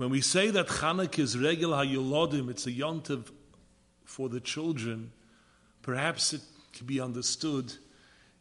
[0.00, 3.30] When we say that Chanukah is regel hayulodim, it's a yontiv
[4.06, 5.12] for the children,
[5.82, 6.40] perhaps it
[6.72, 7.74] can be understood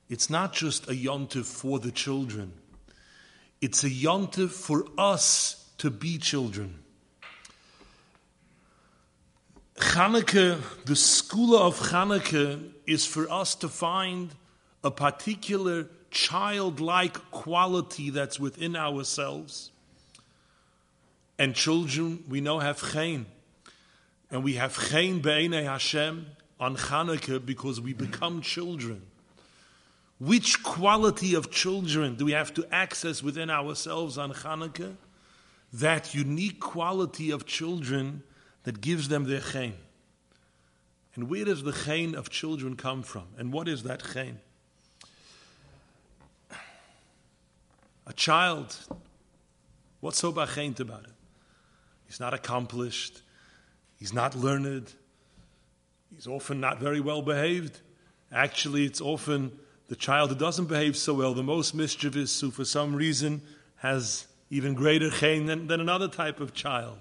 [0.07, 2.53] it's not just a yontiv for the children.
[3.59, 6.79] It's a yontiv for us to be children.
[9.75, 14.33] Chanukah, the school of Chanukah, is for us to find
[14.81, 19.71] a particular childlike quality that's within ourselves.
[21.39, 23.25] And children, we know, have chen.
[24.29, 26.27] And we have chen be'enei Hashem
[26.59, 29.03] on Chanukah because we become children.
[30.19, 34.97] Which quality of children do we have to access within ourselves on Chanukah?
[35.71, 38.23] That unique quality of children
[38.63, 39.75] that gives them their chen.
[41.15, 43.27] And where does the chen of children come from?
[43.37, 44.39] And what is that chen?
[48.05, 48.75] A child,
[50.01, 51.13] what's so bachent about it?
[52.09, 53.21] He's not accomplished,
[53.99, 54.91] he's not learned,
[56.11, 57.81] he's often not very well behaved.
[58.31, 59.51] Actually, it's often
[59.89, 63.43] the child who doesn't behave so well, the most mischievous, who for some reason
[63.75, 66.99] has even greater chen than, than another type of child.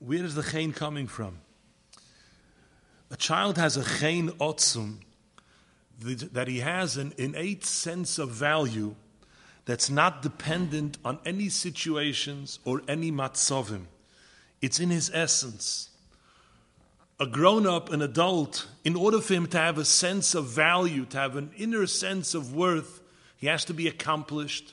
[0.00, 1.38] Where is the chen coming from?
[3.10, 4.98] A child has a chen otzum,
[6.02, 8.94] that he has an innate sense of value
[9.68, 13.82] that's not dependent on any situations or any matzovim.
[14.62, 15.90] It's in his essence
[17.20, 21.04] a grown up, an adult, in order for him to have a sense of value,
[21.04, 23.02] to have an inner sense of worth,
[23.36, 24.72] he has to be accomplished.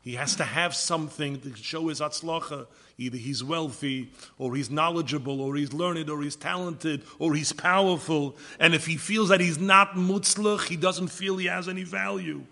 [0.00, 2.68] He has to have something to show his atzlacha.
[2.98, 8.36] Either he's wealthy, or he's knowledgeable, or he's learned, or he's talented, or he's powerful.
[8.60, 12.44] And if he feels that he's not mutzlach, he doesn't feel he has any value.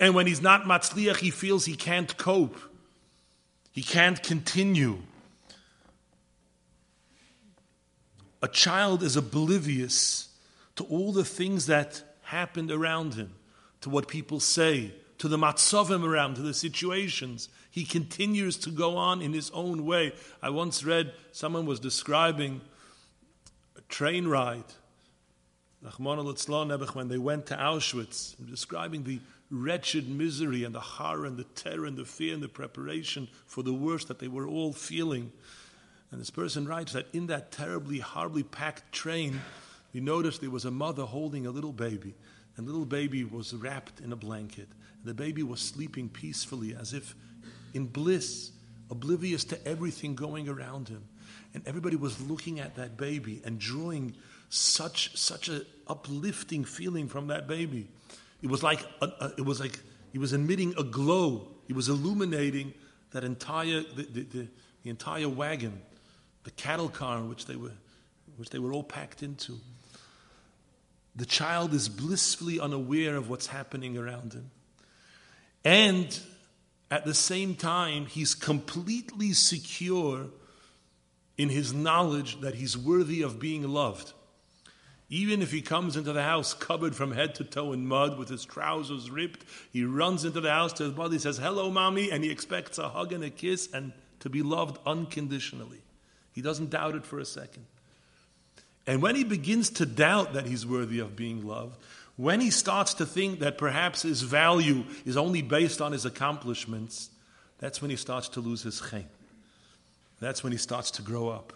[0.00, 2.58] And when he's not matzliach, he feels he can't cope.
[3.72, 4.98] He can't continue.
[8.44, 10.28] a child is oblivious
[10.76, 13.34] to all the things that happened around him,
[13.80, 17.48] to what people say, to the matzovim around, to the situations.
[17.70, 20.12] He continues to go on in his own way.
[20.42, 22.60] I once read someone was describing
[23.78, 24.64] a train ride,
[25.96, 29.20] when they went to Auschwitz, describing the
[29.54, 33.62] wretched misery and the horror and the terror and the fear and the preparation for
[33.62, 35.32] the worst that they were all feeling.
[36.10, 39.40] And this person writes that in that terribly, horribly packed train,
[39.92, 42.14] he noticed there was a mother holding a little baby.
[42.56, 44.68] And the little baby was wrapped in a blanket.
[45.04, 47.14] The baby was sleeping peacefully as if
[47.74, 48.52] in bliss,
[48.90, 51.04] oblivious to everything going around him.
[51.52, 54.14] And everybody was looking at that baby and drawing
[54.48, 57.88] such such an uplifting feeling from that baby.
[58.44, 59.80] It was like a, a, it was like
[60.12, 61.48] he was emitting a glow.
[61.66, 62.72] He was illuminating
[63.10, 64.48] that entire the, the, the,
[64.84, 65.82] the entire wagon
[66.44, 67.72] the cattle car which they were,
[68.36, 69.58] which they were all packed into.
[71.16, 74.50] The child is blissfully unaware of what's happening around him.
[75.64, 76.18] And
[76.90, 80.26] at the same time, he's completely secure
[81.38, 84.12] in his knowledge that he's worthy of being loved.
[85.10, 88.28] Even if he comes into the house covered from head to toe in mud with
[88.28, 92.10] his trousers ripped, he runs into the house to his mother, he says, Hello, mommy,
[92.10, 95.82] and he expects a hug and a kiss and to be loved unconditionally.
[96.32, 97.66] He doesn't doubt it for a second.
[98.86, 101.76] And when he begins to doubt that he's worthy of being loved,
[102.16, 107.10] when he starts to think that perhaps his value is only based on his accomplishments,
[107.58, 109.06] that's when he starts to lose his chen.
[110.20, 111.52] That's when he starts to grow up.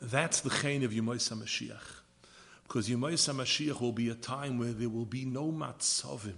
[0.00, 2.00] That's the chen of Yemoisa Mashiach.
[2.62, 6.34] Because Yemoisa Mashiach will be a time where there will be no matzovim.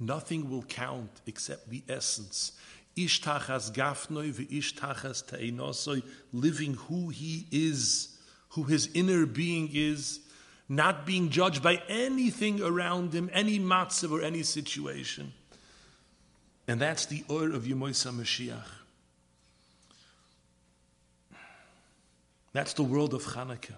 [0.00, 2.52] Nothing will count except the essence
[2.96, 8.18] Ishtachas gafnoi v'ishtachas te'inosoi, living who he is,
[8.50, 10.20] who his inner being is,
[10.68, 15.32] not being judged by anything around him, any matzav or any situation.
[16.68, 18.81] And that's the Ur of Yemoisa Mashiach.
[22.52, 23.76] That's the world of Hanukkah.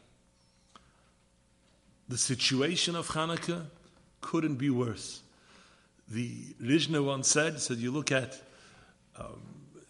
[2.09, 3.67] The situation of Hanukkah
[4.21, 5.23] couldn't be worse.
[6.09, 6.31] The
[6.63, 8.41] Rizhna once said, said you look at
[9.17, 9.41] um,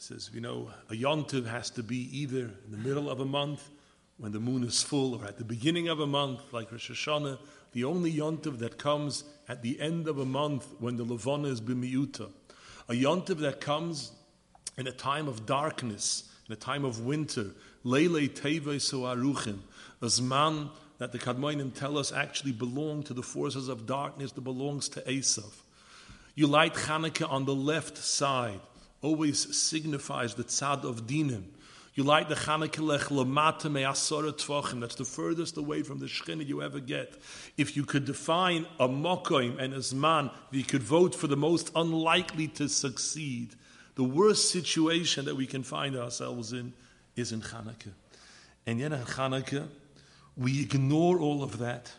[0.04, 3.70] says, you know, a yontiv has to be either in the middle of a month
[4.18, 7.38] when the moon is full or at the beginning of a month like Rosh Hashanah.
[7.72, 11.60] The only yontiv that comes at the end of a month when the levana is
[11.60, 12.28] b'miuta.
[12.88, 14.12] A yontiv that comes
[14.76, 17.46] in a time of darkness, in a time of winter.
[17.84, 19.58] Leile teve so aruchim.
[20.00, 24.40] A zman that the Kadmoinim tell us actually belong to the forces of darkness that
[24.40, 25.52] belongs to Esav.
[26.34, 28.60] You light Hanukkah on the left side,
[29.02, 31.44] always signifies the tzad of dinim.
[31.94, 34.80] You light the Chanukah lech lamata me'asora tvachim.
[34.80, 37.14] That's the furthest away from the Shekhinah you ever get.
[37.56, 41.70] If you could define a mokoim and a zman, you could vote for the most
[41.76, 43.54] unlikely to succeed.
[43.94, 46.72] The worst situation that we can find ourselves in
[47.16, 47.92] is in Chanukah.
[48.66, 49.68] And yet in Chanukah,
[50.36, 51.92] we ignore all of that.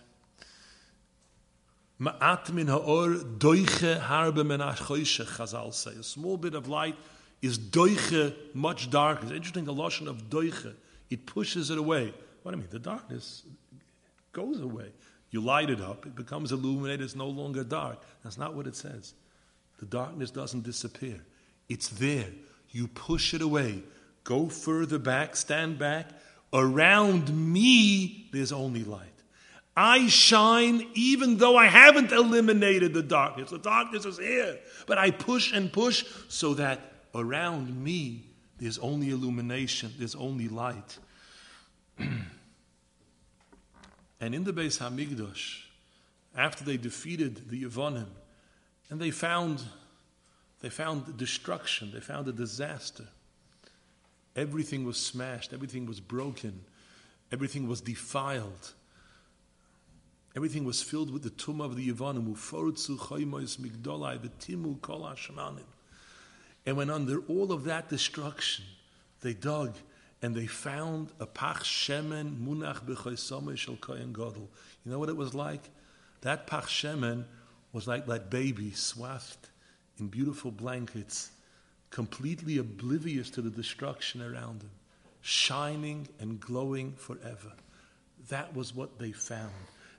[2.00, 5.92] Ma'at min ha'or doiche harbe men Chazal say.
[5.92, 6.96] A small bit of light
[7.42, 9.24] is doiche much darker.
[9.24, 10.74] It's interesting the lotion of doiche.
[11.10, 12.14] It pushes it away.
[12.44, 12.70] What do I mean?
[12.70, 13.44] The darkness
[14.34, 14.92] goes away.
[15.32, 18.02] You light it up, it becomes illuminated, it's no longer dark.
[18.24, 19.14] That's not what it says.
[19.80, 21.20] The darkness doesn't disappear.
[21.68, 22.30] It's there.
[22.70, 23.84] You push it away.
[24.26, 26.10] Go further back, stand back.
[26.52, 29.08] Around me, there's only light.
[29.78, 33.52] I shine even though I haven't eliminated the darkness.
[33.52, 34.58] The darkness is here.
[34.88, 36.80] But I push and push so that
[37.14, 38.26] around me,
[38.58, 40.98] there's only illumination, there's only light.
[42.00, 42.26] and
[44.20, 45.62] in the Beis Hamikdash,
[46.36, 48.08] after they defeated the Yevonim,
[48.90, 49.62] and they found,
[50.62, 53.06] they found destruction, they found a disaster.
[54.36, 56.62] Everything was smashed, everything was broken,
[57.32, 58.74] everything was defiled.
[60.36, 61.88] Everything was filled with the tumah of the
[65.08, 65.64] hashemanim.
[66.66, 68.66] And when under all of that destruction,
[69.22, 69.76] they dug
[70.22, 74.50] and they found a pach shemen munach b'choysome shel kohen gadol.
[74.84, 75.70] You know what it was like?
[76.22, 77.24] That pach shemen
[77.72, 79.50] was like that baby swathed
[80.00, 81.32] in beautiful blankets,
[81.96, 84.70] completely oblivious to the destruction around him,
[85.22, 87.54] shining and glowing forever.
[88.28, 89.54] That was what they found.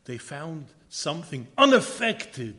[0.04, 2.56] They found something unaffected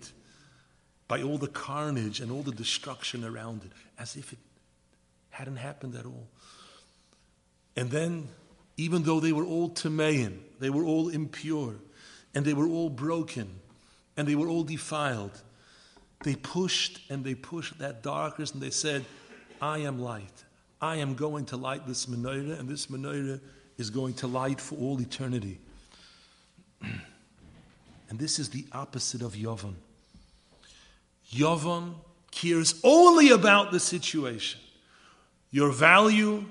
[1.08, 4.40] by all the carnage and all the destruction around it, as if it
[5.30, 6.28] hadn't happened at all.
[7.76, 8.30] And then,
[8.76, 11.76] even though they were all Timaean, they were all impure,
[12.34, 13.60] and they were all broken,
[14.18, 15.44] and they were all defiled,
[16.24, 19.06] they pushed and they pushed that darkness and they said,
[19.62, 20.44] I am light.
[20.82, 23.40] I am going to light this menorah, and this menorah
[23.78, 25.60] is going to light for all eternity.
[26.82, 29.76] and this is the opposite of Yovan.
[31.32, 31.96] Yovan
[32.32, 34.60] cares only about the situation.
[35.52, 36.46] Your value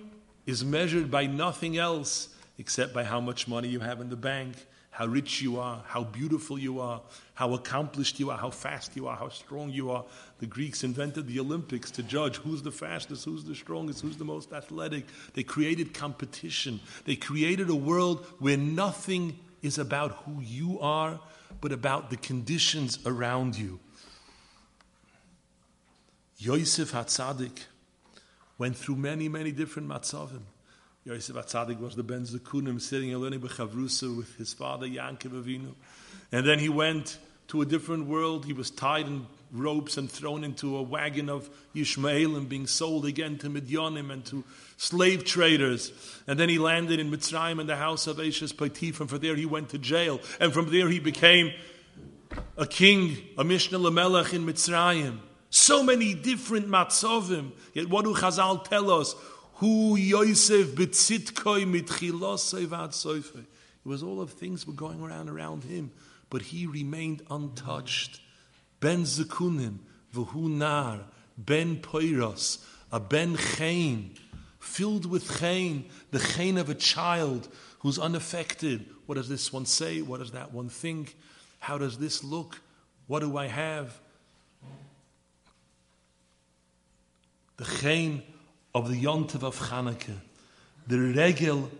[0.46, 4.66] is measured by nothing else except by how much money you have in the bank,
[4.96, 7.02] how rich you are, how beautiful you are,
[7.34, 10.02] how accomplished you are, how fast you are, how strong you are.
[10.38, 14.24] The Greeks invented the Olympics to judge who's the fastest, who's the strongest, who's the
[14.24, 15.04] most athletic.
[15.34, 16.80] They created competition.
[17.04, 21.20] They created a world where nothing is about who you are,
[21.60, 23.78] but about the conditions around you.
[26.38, 27.64] Yosef Hatzadik
[28.56, 30.44] went through many, many different matzavim.
[31.06, 35.72] Yosef Hatzadik was the Ben Zakunim sitting and learning Bechavrusa with his father Yankov Avinu.
[36.32, 38.44] And then he went to a different world.
[38.44, 43.06] He was tied in ropes and thrown into a wagon of Yishmael and being sold
[43.06, 44.42] again to Midyanim and to
[44.78, 45.92] slave traders.
[46.26, 49.36] And then he landed in Mitzrayim in the house of Ashes Paitif, and from there
[49.36, 50.20] he went to jail.
[50.40, 51.52] And from there he became
[52.56, 55.20] a king, a Mishnah Lamelech in Mitzrayim.
[55.50, 57.52] So many different matzovim.
[57.74, 59.14] Yet what do Chazal tell us?
[59.56, 63.34] Who Yosef betzitkoi mitchilosei.
[63.36, 65.92] It was all of things were going around around him,
[66.28, 68.20] but he remained untouched.
[68.80, 69.78] Ben zekunim,
[70.14, 71.00] v'hu nar,
[71.38, 74.14] ben poiros, a ben chain,
[74.58, 77.48] filled with chain, the chain of a child
[77.80, 78.86] who's unaffected.
[79.06, 80.02] What does this one say?
[80.02, 81.16] What does that one think?
[81.60, 82.60] How does this look?
[83.06, 84.00] What do I have?
[87.56, 88.22] the chain
[88.76, 90.18] of the Yontiv of Chanukah,
[90.86, 91.70] the regel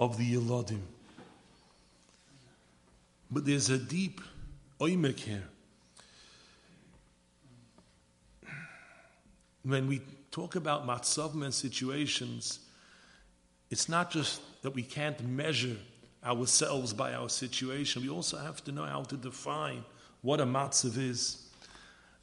[0.00, 0.80] of the Yelodim.
[3.30, 4.22] But there's a deep
[4.80, 5.42] oimek here.
[9.64, 12.60] When we talk about matzavim and situations,
[13.70, 15.76] it's not just that we can't measure
[16.24, 18.00] ourselves by our situation.
[18.00, 19.84] We also have to know how to define
[20.22, 21.50] what a matzav is.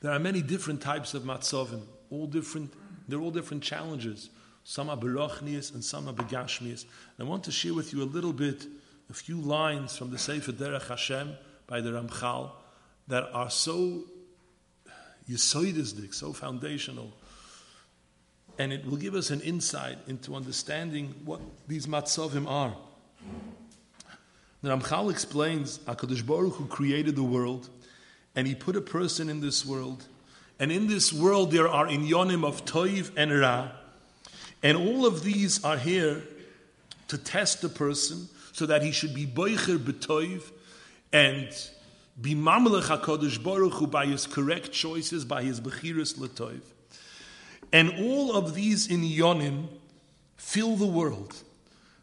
[0.01, 2.73] There are many different types of matzavim, all different
[3.07, 4.29] they're all different challenges.
[4.63, 6.85] Some are berachnias and some are begashmias.
[7.19, 8.65] I want to share with you a little bit,
[9.09, 11.33] a few lines from the Sefer Derech Hashem
[11.67, 12.51] by the Ramchal
[13.07, 14.03] that are so
[15.29, 17.11] yisoidistic, so foundational.
[18.57, 22.75] And it will give us an insight into understanding what these matzovim are.
[24.61, 27.69] The Ramchal explains HaKadosh Baruch Hu created the world,
[28.35, 30.05] and he put a person in this world
[30.63, 33.67] And in this world, there are inyonim of toiv and ra.
[34.63, 36.23] And all of these are here
[37.09, 40.41] to test the person so that he should be boicher betoiv
[41.11, 41.49] and
[42.21, 46.61] be mamlech HaKadosh Baruch Hu by his correct choices, by his bechiris letoiv.
[47.73, 49.67] And all of these inyonim
[50.37, 51.43] fill the world.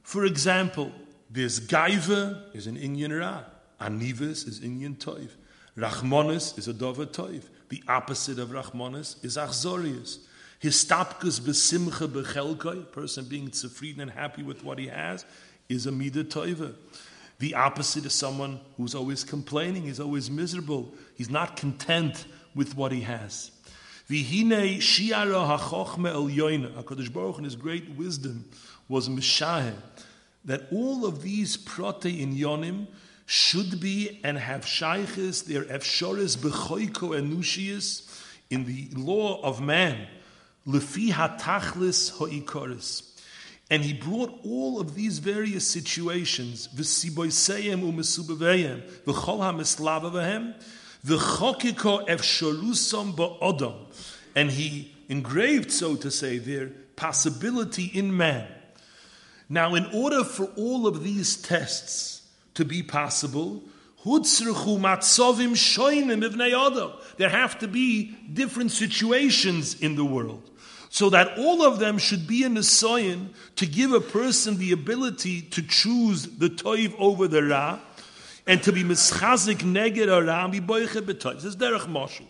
[0.02, 0.93] For example,
[1.31, 3.40] there's gaiva, is an Inyan Ra.
[3.81, 5.31] Anivis is Inyan Toiv.
[5.79, 7.45] Rachmonis is a Dova Toiv.
[7.71, 10.19] The opposite of Rachmonis is Achzorius.
[10.61, 15.25] Histapkus besimcha bechelkoi, person being tzufrieden and happy with what he has,
[15.69, 16.75] is a Mida Toiva.
[17.39, 22.91] The opposite is someone who's always complaining, he's always miserable, he's not content with what
[22.91, 23.53] he has.
[24.11, 26.73] Vihine shiara hachochme el yoina.
[26.83, 28.45] HaKadosh Baruch in his great wisdom
[28.89, 29.75] was Mishaheh
[30.45, 32.89] that all of these prote in yonim
[33.31, 38.03] should be and have shaykhis, their efshoris bechoiko enushius
[38.51, 40.09] in the law of man,
[40.67, 43.09] lefi hatachlis hoikoris.
[43.71, 50.61] And he brought all of these various situations, v'siboiseyem u'mesubaveyem, v'chol ha'mislavavehem,
[51.07, 53.77] v'chokiko efshorusom ba'odom.
[54.35, 58.49] And he engraved, so to say, their possibility in man.
[59.49, 62.20] Now, in order for all of these tests
[62.61, 63.62] to be possible,
[64.05, 64.21] there
[67.29, 70.50] have to be different situations in the world.
[70.90, 74.73] So that all of them should be in the soyin to give a person the
[74.73, 77.79] ability to choose the toiv over the ra,
[78.47, 81.37] and to be mischazik neged ra be boiche betoiv.
[81.37, 82.26] This is derech moshel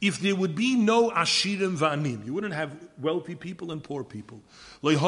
[0.00, 4.40] if there would be no ashirim va'anim, you wouldn't have wealthy people and poor people.
[4.82, 4.98] You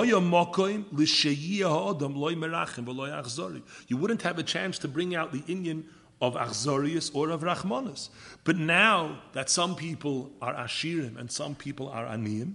[3.96, 5.84] wouldn't have a chance to bring out the Inyan
[6.20, 8.10] of Achzorius or of Rachmanis.
[8.44, 12.54] But now that some people are ashirim and some people are aniyim,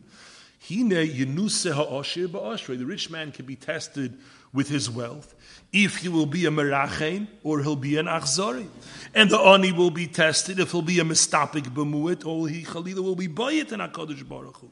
[2.78, 4.18] the rich man can be tested
[4.54, 5.36] with his wealth,
[5.74, 8.68] if he will be a merachem or he'll be an achzori.
[9.14, 13.00] And the ani will be tested if he'll be a mistapik b'muit or he chalila
[13.00, 14.70] will be bayit in HaKadosh Baruch Hu.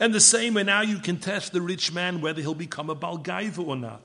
[0.00, 2.96] And the same way now you can test the rich man whether he'll become a
[2.96, 4.00] balgaiva or not.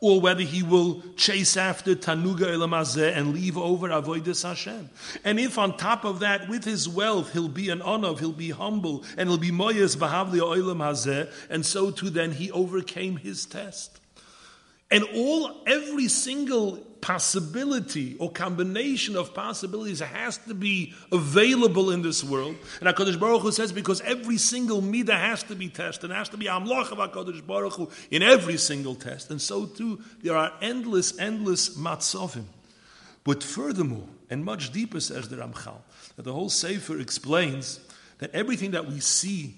[0.00, 4.88] Or whether he will chase after Tanuga Elamazeh and leave over Avoidus Hashem.
[5.24, 8.50] And if on top of that, with his wealth, he'll be an honor, he'll be
[8.50, 13.44] humble, and he'll be Moyes Bahavli Oilam Hazeh, and so too then he overcame his
[13.44, 14.00] test.
[14.90, 22.22] And all, every single possibility or combination of possibilities has to be available in this
[22.22, 22.56] world.
[22.80, 26.28] And HaKadosh Baruch Hu says because every single midah has to be tested, and has
[26.30, 29.30] to be amloch of HaKadosh Baruch Hu in every single test.
[29.30, 32.44] And so too, there are endless, endless matzovim.
[33.24, 35.78] But furthermore, and much deeper, says the Ramchal,
[36.16, 37.80] that the whole Sefer explains
[38.18, 39.54] that everything that we see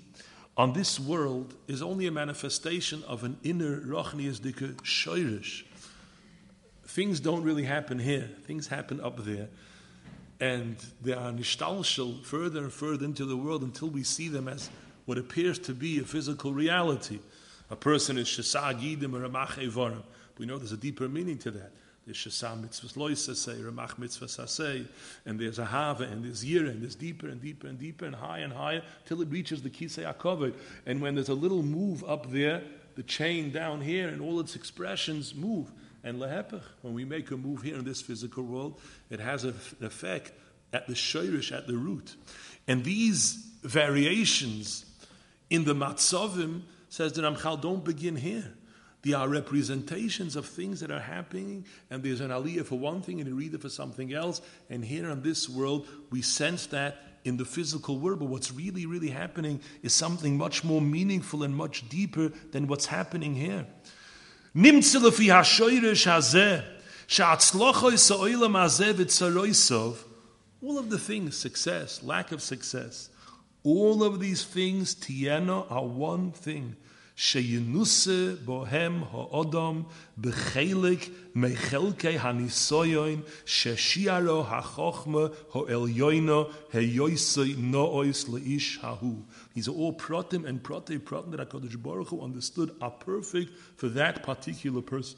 [0.57, 5.65] on this world is only a manifestation of an inner rochnias dike shoirish.
[6.87, 8.29] Things don't really happen here.
[8.47, 9.49] Things happen up there.
[10.41, 14.69] And they are nishtalshel further and further into the world until we see them as
[15.07, 17.21] what appears to be a physical reality.
[17.71, 20.03] A person is shesag yidim or a
[20.39, 21.73] We know there's a deeper meaning to that.
[22.05, 24.87] There's Shasam mitzvahs loisa say, Ramach mitzvahs say,
[25.25, 28.15] and there's a Hava, and there's Yira, and there's deeper and deeper and deeper and
[28.15, 30.55] higher and higher till it reaches the Kisei HaKovod.
[30.85, 32.63] And when there's a little move up there,
[32.97, 35.71] the chain down here and all its expressions move.
[36.05, 39.55] And lehepech, when we make a move here in this physical world, it has an
[39.81, 40.33] effect
[40.73, 42.17] at the shirish, at the root.
[42.67, 44.85] And these variations
[45.51, 48.53] in the matzovim, says the Ramchal, don't begin here.
[49.03, 53.21] They are representations of things that are happening, and there's an aliyah for one thing
[53.21, 54.41] and a reader for something else.
[54.71, 58.87] And here in this world, we sense that in the physical world, but what's really,
[58.87, 63.67] really happening is something much more meaningful and much deeper than what's happening here.
[70.61, 73.09] All of the things, success, lack of success,
[73.65, 76.77] all of these things, tiena, are one thing
[77.20, 79.84] שיינוסה בוהם האודום
[80.18, 85.20] בחלק מחלקי הניסויון ששיערו החוכמה
[85.54, 89.22] העליונו היוסי נואוס לאיש ההוא.
[89.56, 93.90] These are all pratim and prate pratim that HaKadosh Baruch Hu understood are perfect for
[93.90, 95.18] that particular person.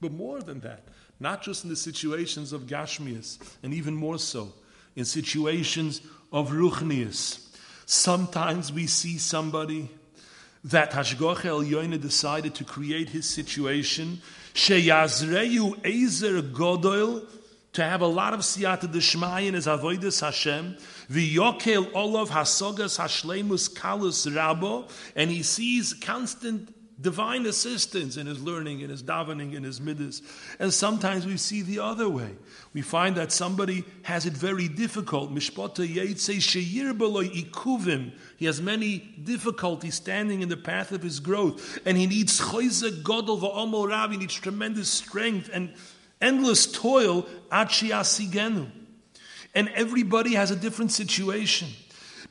[0.00, 0.88] But more than that,
[1.20, 4.52] not just in the situations of Gashmias, and even more so,
[4.94, 6.00] in situations
[6.32, 7.46] of Ruchnias.
[7.86, 9.88] Sometimes we see somebody
[10.63, 11.61] that Hashgoch El
[11.97, 14.21] decided to create his situation,
[14.53, 17.25] Sheyazreyu Ezer Godol
[17.73, 20.75] to have a lot of siyata d'shmai in his avodas Hashem,
[21.09, 28.81] v'yokel olav hasogas hashlemus kalus rabo, and he sees constant divine assistance in his learning,
[28.81, 30.21] in his davening, in his midas.
[30.59, 32.29] And sometimes we see the other way.
[32.73, 35.33] We find that somebody has it very difficult.
[35.33, 38.11] Mishpata sheyir ikuvim.
[38.37, 43.01] He has many difficulties standing in the path of his growth, and he needs choyze
[43.01, 44.11] godol va'omol rav.
[44.11, 45.73] He needs tremendous strength and
[46.21, 47.23] endless toil.
[47.51, 48.69] Achiasigenu.
[49.53, 51.67] And everybody has a different situation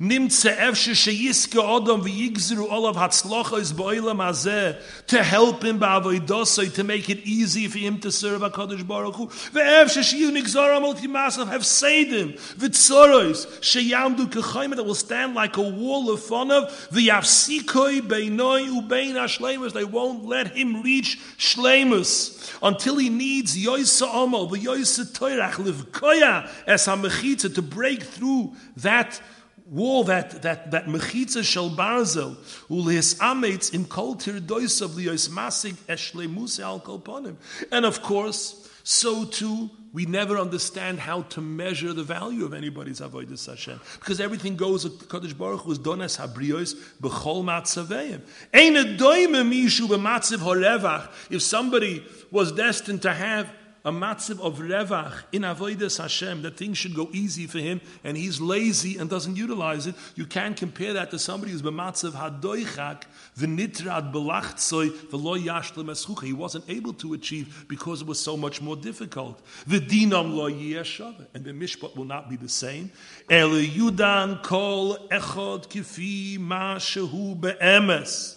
[0.00, 7.10] nimmt efshe sheyiske odom v'yigzru olav hatzlochos bo'ilam hazeh to help him ba'avoidosoi to make
[7.10, 9.26] it easy for him to serve HaKadosh Baruch Hu.
[9.26, 16.08] Ve'efshe sheyu nigzor amol kimasav hefsedim v'tzoros sheyamdu kechayim that will stand like a wall
[16.10, 19.74] of fonav v'yafsikoi beinoi ubein hashleimus.
[19.74, 26.86] They won't let him reach shleimus until he needs yoisa omol v'yoisa toirach livkoya es
[26.86, 29.20] ha to break through that
[29.70, 32.36] wall that that that mechitza shel barzel
[32.68, 37.36] ulis ametz im kol tirdois of the masig eshle musa al kolponim
[37.70, 43.00] and of course so too we never understand how to measure the value of anybody's
[43.00, 48.20] avodas Hashem because everything goes Kodesh Baruch Hu's donas habrios b'chol matzaveim.
[48.54, 51.08] Ein a doime mishu b'matzav horevach.
[51.30, 53.50] If somebody was destined to have
[53.84, 58.16] a matziv of revach in avodas Hashem that things should go easy for him, and
[58.16, 59.94] he's lazy and doesn't utilize it.
[60.14, 63.04] You can't compare that to somebody who's b'matziv hadoichak
[63.38, 66.24] v'nitrad belachtzoi v'lo yashlim eschucha.
[66.24, 69.40] He wasn't able to achieve because it was so much more difficult.
[69.66, 72.90] V'dinam lo yeshava, and the mishpat will not be the same.
[73.28, 78.36] El yudan kol echod kifi ma shehu be'emes.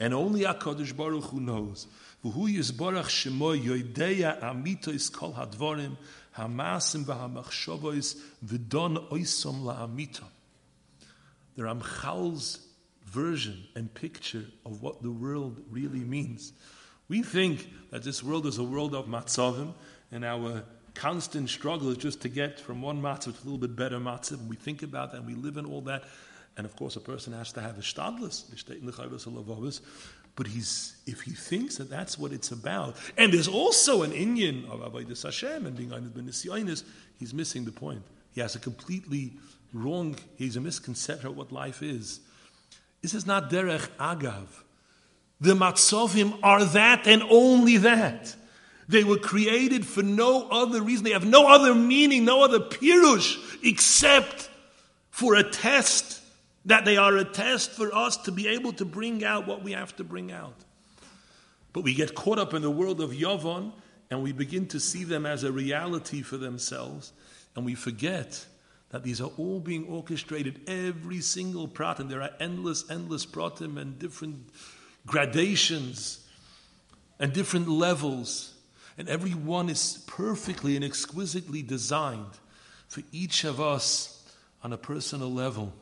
[0.00, 1.88] And only HaKadosh Baruch Hu knows
[2.24, 5.96] V'hu yizborach shemo yoideya amitois kol hadvorim
[6.36, 10.24] hamasim v'hamachshovois v'don oisom la'amito.
[11.56, 12.66] The Ramchal's
[13.04, 16.52] version and picture of what the world really means.
[17.08, 19.72] We think that this world is a world of matzavim,
[20.12, 23.76] and our constant struggle is just to get from one matzav to a little bit
[23.76, 24.46] better matzav.
[24.46, 26.04] We think about that, and we live in all that.
[26.56, 28.50] And of course, a person has to have a shtadlis,
[30.38, 34.70] but he's, if he thinks that that's what it's about, and there's also an inyan
[34.70, 36.76] of Avodah Hashem and being Einid Ben
[37.18, 38.02] he's missing the point.
[38.30, 39.32] He has a completely
[39.72, 42.20] wrong, he's a misconception of what life is.
[43.02, 44.46] This is not Derech Agav.
[45.40, 48.36] The Matzovim are that and only that.
[48.86, 51.02] They were created for no other reason.
[51.02, 54.48] They have no other meaning, no other pirush, except
[55.10, 56.17] for a test
[56.68, 59.72] that they are a test for us to be able to bring out what we
[59.72, 60.54] have to bring out.
[61.72, 63.72] But we get caught up in the world of Yavon
[64.10, 67.12] and we begin to see them as a reality for themselves,
[67.54, 68.46] and we forget
[68.90, 73.78] that these are all being orchestrated, every single prat, and there are endless, endless pratim
[73.78, 74.48] and different
[75.06, 76.26] gradations
[77.18, 78.54] and different levels,
[78.96, 82.38] and every one is perfectly and exquisitely designed
[82.88, 84.22] for each of us
[84.62, 85.72] on a personal level.